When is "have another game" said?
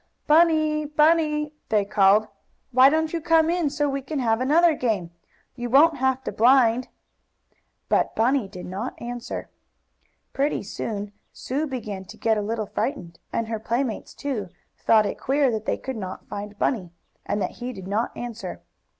4.17-5.11